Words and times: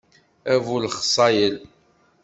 A 0.53 0.55
bu 0.65 0.75
lexṣayel. 0.83 1.55